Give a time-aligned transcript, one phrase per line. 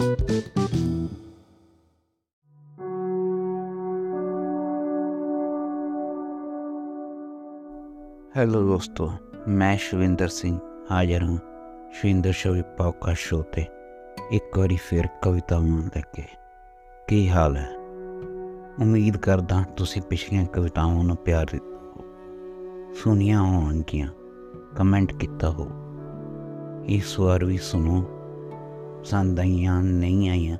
[0.00, 0.12] Hello
[8.62, 9.10] ਦੋਸਤੋ
[9.48, 10.58] ਮੈਂ ਸ਼ਵਿੰਦਰ ਸਿੰਘ
[10.90, 11.38] ਹਾਜ਼ਰ ਹਾਂ
[11.92, 13.64] ਸ਼ਵਿੰਦਰ ਸ਼ਵੀ ਪੌਕਾ ਸ਼ੋ ਤੇ
[14.32, 16.24] ਇੱਕ ਵਾਰੀ ਫਿਰ ਕਵਿਤਾਵਾਂ ਲੈ ਕੇ
[17.08, 17.68] ਕੀ ਹਾਲ ਹੈ
[18.80, 22.04] ਉਮੀਦ ਕਰਦਾ ਤੁਸੀਂ ਪਿਛਲੀਆਂ ਕਵਿਤਾਵਾਂ ਨੂੰ ਪਿਆਰ ਦਿੱਤਾ ਹੋ
[22.94, 24.08] ਸੁਣੀਆਂ ਹੋਣਗੀਆਂ
[24.76, 25.68] ਕਮੈਂਟ ਕੀਤਾ ਹੋ
[26.84, 28.19] ਇਸ ਵਾਰ ਵੀ ਸੁਣੋ
[29.00, 30.56] ਪਸੰਦ ਆਈਆਂ, ਨਹੀਂ ਆਈਆਂ,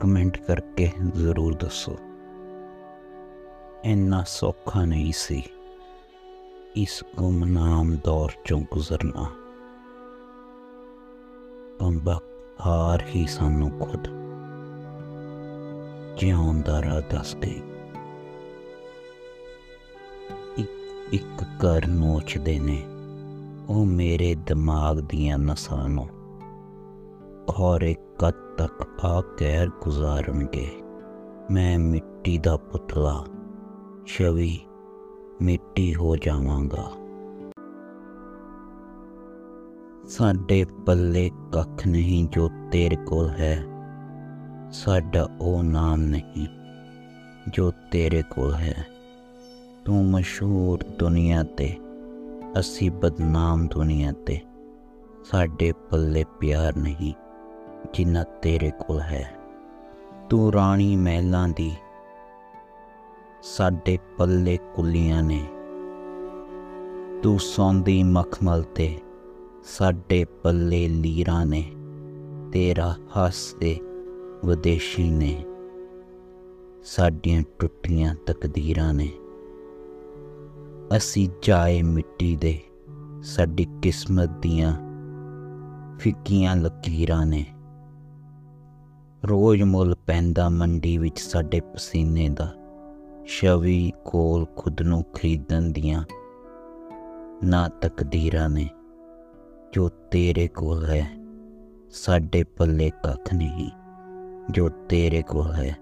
[0.00, 1.96] ਕਮੈਂਟ ਕਰਕੇ ਜ਼ਰੂਰ ਦੱਸੋ।
[3.84, 5.42] ਇੰਨਾ ਸੌਖਾ ਨਹੀਂ ਸੀ
[6.76, 9.24] ਇਸ ਗੁਮਨਾਮ ਦੌਰ ਚੋਂ ਗੁਜ਼ਰਨਾ।
[11.80, 12.22] ਕੰਬਕ
[12.66, 14.08] ਹਾਰ ਹੀ ਸਾਨੂੰ ਖੁਦ
[16.16, 17.60] ਜਿਉਣ ਦਾ ਰਾਹ ਦੱਸ ਗਈ
[20.58, 20.70] ਇੱਕ
[21.12, 22.82] ਇੱਕ ਕਰ ਨੋਚਦੇ ਨੇ,
[23.68, 26.08] ਉਹ ਮੇਰੇ ਦਿਮਾਗ ਦੀਆਂ ਨਸਾਂ ਨੂੰ
[27.56, 30.82] ਔਰ ਇੱਕ ਕਦ ਤੱਕ ਆ ਕਹਿਰ ਗੁਜ਼ਾਰਨਗੇ।
[31.50, 33.24] ਮੈਂ ਮਿੱਟੀ ਦਾ ਪੁਤਲਾ,
[34.06, 34.60] ਛਵੀ
[35.42, 36.90] ਮਿੱਟੀ ਹੋ ਜਾਵਾਂਗਾ।
[40.08, 43.64] ਸਾਡੇ ਪੱਲੇ ਕੱਖ ਨਹੀਂ ਜੋ ਤੇਰੇ ਕੋਲ ਹੈ।
[44.70, 46.46] ਸਾਡਾ ਉਹ ਨਾਮ ਨਹੀਂ
[47.48, 48.86] ਜੋ ਤੇਰੇ ਕੋਲ ਹੈ।
[49.84, 51.76] ਤੂੰ ਮਸ਼ਹੂਰ ਦੁਨੀਆ ਤੇ,
[52.60, 54.40] ਅਸੀਂ ਬਦਨਾਮ ਦੁਨੀਆ ਤੇ।
[55.24, 57.12] ਸਾਡੇ ਪੱਲੇ ਪਿਆਰ ਨਹੀਂ।
[57.94, 59.30] ਜਿੰਨਾ ਤੇਰੇ ਕੋਲ ਹੈ।
[60.30, 61.72] ਤੂੰ ਰਾਣੀ ਮਹਿਲਾਂ ਦੀ।
[63.42, 65.46] ਸਾਡੇ ਪੱਲੇ ਕੁੱਲੀਆਂ ਨੇ।
[67.22, 69.00] ਤੂੰ ਸੌਂਦੀ ਮਖਮਲ ਤੇ।
[69.64, 71.72] ਸਾਡੇ ਪੱਲੇ ਲੀਰਾਂ ਨੇ।
[72.52, 73.80] ਤੇਰਾ ਹੱਸਦੇ
[74.44, 75.44] ਵਿਦੇਸ਼ੀ ਨੇ।
[76.84, 79.08] ਸਾਡੀਆਂ ਟੁੱਟੀਆਂ ਤਕਦੀਰਾਂ ਨੇ।
[80.96, 82.60] ਅਸੀਂ ਜਾਏ ਮਿੱਟੀ ਦੇ।
[83.22, 84.88] ਸਾਡੀ ਕਿਸਮਤ ਦੀਆਂ
[85.98, 87.46] ਫਿੱਕੀਆਂ ਲਕੀਰਾਂ ਨੇ।
[89.24, 92.54] ਰੋਜ਼ ਮੁੱਲ ਪੈਂਦਾ ਮੰਡੀ ਵਿੱਚ ਸਾਡੇ ਪਸੀਨੇ ਦਾ।
[93.26, 96.04] ਛਵੀ ਕੋਲ ਖੁਦ ਨੂੰ ਖਰੀਦਣ ਦੀਆਂ
[97.44, 98.68] ਨਾ ਤਕਦੀਰਾਂ ਨੇ,
[99.72, 101.10] ਜੋ ਤੇਰੇ ਕੋਲ ਹੈ,
[101.90, 103.70] ਸਾਡੇ ਪੱਲੇ ਕੱਖ ਨਹੀਂ।
[104.50, 105.76] ਜੋ ਤੇਰੇ ਕੋਲ ਹੈ,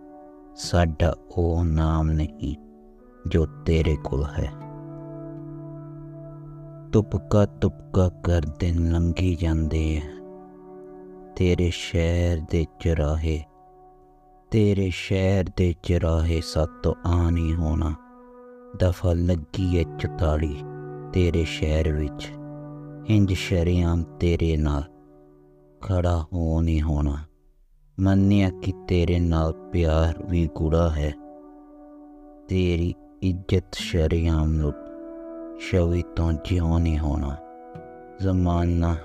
[0.56, 2.54] ਸਾਡਾ ਉਹ ਨਾਮ ਨਹੀਂ,
[3.28, 4.50] ਜੋ ਤੇਰੇ ਕੋਲ ਹੈ।
[6.92, 10.25] ਤੁਪਕਾ ਤੁਪਕਾ ਕਰ ਦਿਨ ਲੰਘੀ ਜਾਂਦੇ ਆ।
[11.36, 13.42] ਤੇਰੇ ਸ਼ਹਿਰ ਦੇ ਚਰਾਹੇ
[14.50, 17.94] ਤੇਰੇ ਸ਼ਹਿਰ ਦੇ ਚਰਾਹੇ ਸਾਤੋਂ ਆ ਨਹੀਂ ਹੋਣਾ
[18.76, 20.64] ਦਫਾ ਲੱਗੀ ਏ 44
[21.12, 22.32] ਤੇਰੇ ਸ਼ਹਿਰ ਵਿੱਚ,
[23.06, 24.82] ਇੰਜ ਸ਼ਰਿਆਮ ਤੇਰੇ ਨਾਲ
[25.80, 27.16] ਖੜਾ ਹੋ ਨਹੀਂ ਹੋਣਾ।
[28.00, 31.12] ਮੰਨਿਆ ਕਿ ਤੇਰੇ ਨਾਲ ਪਿਆਰ ਵੀ ਗੁੜਾ ਹੈ।
[32.48, 34.72] ਤੇਰੀ ਇੱਜ਼ਤ ਸ਼ਰਿਆਮ ਨੂੰ
[35.58, 37.36] ਸ਼ਵੀ ਤੋਂ ਜਿਉ ਨਹੀਂ ਹੋਣਾ।
[38.20, 38.96] ਜ਼ਮਾਨਾ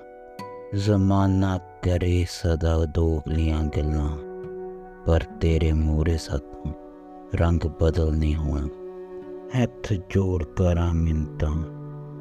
[0.75, 4.09] ਜ਼ਮਾਨਾ ਕਰੇ ਸਦਾ ਦੋਗਲੀਆਂ ਗੱਲਾਂ,
[5.05, 6.73] ਪਰ ਤੇਰੇ ਮੂਰੇ ਸਤੋਂ
[7.35, 8.67] ਰੰਗ ਬਦਲ ਨਹੀਂ ਹੋਣਾ।
[9.61, 11.51] ਹੱਥ ਜੋੜ ਕਰਾਂ ਮਿੰਤਾਂ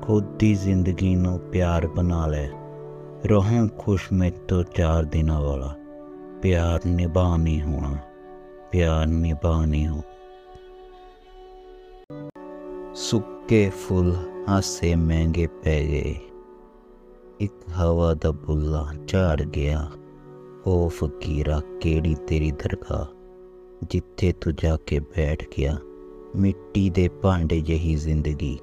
[0.03, 2.49] ਖੁਦ ਦੀ ਜ਼ਿੰਦਗੀ ਨੂੰ ਪਿਆਰ ਬਣਾ ਲੈ।
[3.26, 5.75] ਰਹਾਂ ਖੁਸ਼ ਮੈਂ ਤੋਂ ਚਾਰ ਦਿਨਾਂ ਵਾਲਾ,
[6.43, 7.97] ਪਿਆਰ ਨਿਭਾ ਨਹੀਂ ਹੋਣਾ,
[8.72, 10.03] ਪਿਆਰ ਨਿਭਾ ਨਹੀਂ ਹੋ।
[12.94, 14.16] ਸੁੱਕੇ ਫੁੱਲ
[14.49, 16.29] ਹਾਸੇ ਮਹਿੰਗੇ ਪੈ ਗਏ।
[17.40, 19.90] ਇੱਕ ਹਵਾ ਦਾ ਬੁੱਲਾ ਝਾੜ ਗਿਆ।
[20.66, 23.04] ਉਹ ਫਕੀਰਾ, ਕਿਹੜੀ ਤੇਰੀ ਦਰਗਾਹ?
[23.90, 25.76] ਜਿੱਥੇ ਤੂੰ ਜਾ ਕੇ ਬੈਠ ਗਿਆ।
[26.36, 28.58] ਮਿੱਟੀ ਦੇ ਭਾਂਡੇ ਜਹੀ ਜ਼ਿੰਦਗੀ।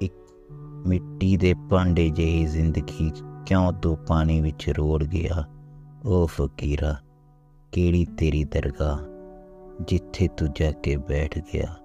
[0.00, 0.14] ਇੱਕ
[0.86, 3.12] ਮਿੱਟੀ ਦੇ ਭਾਂਡੇ ਜਹੀ ਜ਼ਿੰਦਗੀ,
[3.46, 5.48] ਕਿਉਂ ਤੂੰ ਪਾਣੀ ਵਿੱਚ ਰੋੜ ਗਿਆ?
[6.04, 6.96] ਉਹ ਫਕੀਰਾ,
[7.72, 8.98] ਕਿਹੜੀ ਤੇਰੀ ਦਰਗਾਹ?
[9.82, 11.76] ਜਿੱਥੇ ਤੂੰ ਜਾ ਕੇ ਬੈਠ ਗਿਆ।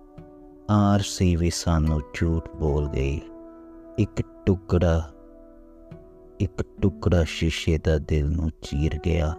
[0.69, 3.21] ਆਰਸੀ ਵੀ ਸਾਨੂੰ ਝੂਠ ਬੋਲ ਗਈ।
[3.99, 5.12] ਇੱਕ ਟੁਕੜਾ
[6.43, 9.35] ਇੱਕ ਟੁਕੜਾ ਸ਼ੀਸ਼ੇ ਦਾ ਦਿਲ ਨੂੰ ਚੀਰ ਗਿਆ।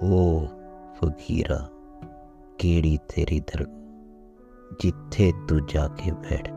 [0.00, 0.46] ਉਹ
[0.94, 1.68] ਫਕੀਰਾ,
[2.58, 3.80] ਕਿਹੜੀ ਤੇਰੀ ਦਰਗਾਹ
[4.80, 6.52] ਜਿੱਥੇ ਤੂੰ ਜਾ ਕੇ ਬੈਠ।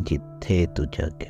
[0.00, 1.26] ਜਿੱਥੇ ਤੂੰ ਜਾ ਕੇ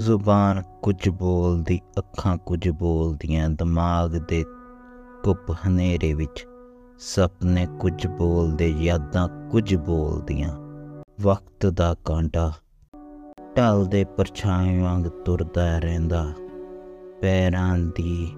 [0.00, 4.44] ਜ਼ੁਬਾਨ ਕੁਝ ਬੋਲਦੀ, ਅੱਖਾਂ ਕੁਝ ਬੋਲਦੀਆਂ, ਦਿਮਾਗ ਦੇ
[5.24, 6.46] ਕੁੱਪ ਹਨੇਰੇ ਵਿੱਚ
[6.98, 10.56] ਸੁਪਨੇ ਕੁਝ ਬੋਲਦੇ, ਯਾਦਾਂ ਕੁਝ ਬੋਲਦੀਆਂ।
[11.20, 12.52] ਵਕਤ ਦਾ ਕਾਂਟਾ
[13.56, 16.32] ਢਲਦੇ ਪਰਛਾਵੇਂ ਵਾਂਗ ਤੁਰਦਾ ਰਹਿੰਦਾ।
[17.20, 18.32] ਪੈਰਾਂ ਦੀ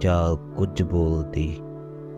[0.00, 1.58] ਚਾਲ ਕੁਝ ਬੋਲਦੀ,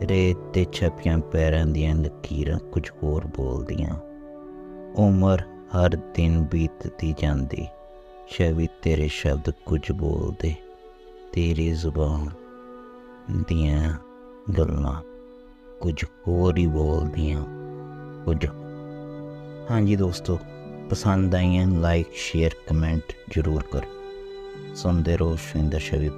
[0.02, 3.94] ਰੇਤ ਤੇ ਛਪੀਆਂ ਪੈਰਾਂ ਦੀਆਂ ਲਕੀਰਾਂ ਕੁਝ ਹੋਰ ਬੋਲਦੀਆਂ।
[4.96, 7.66] ਉਮਰ ਹਰ ਦਿਨ ਬੀਤਦੀ ਜਾਂਦੀ
[8.28, 10.54] ਸ਼ਬਦ ਤੇਰੇ ਸ਼ਬਦ ਕੁਝ ਬੋਲਦੇ,
[11.32, 12.28] ਤੇਰੀ ਜ਼ੁਬਾਨ
[13.48, 13.94] ਦੀਆਂ
[14.58, 15.02] ਗੱਲਾਂ
[15.80, 17.44] ਕੁਝ ਹੋਰ ਹੀ ਬੋਲਦੀਆਂ।
[18.24, 18.46] ਕੁਝ
[19.70, 20.38] ਹਾਂਜੀ ਦੋਸਤੋ
[20.90, 26.12] ਪਸੰਦ ਆਈਆਂ ਲਾਈਕ ਸ਼ੇਅਰ ਕਮੈਂਟ ਜ਼ਰੂਰ ਕਰੋ। ਸੁਣਦੇ ਰਹੋ ਸ਼ਿੰਦਰ ਸ਼ਵੀਪ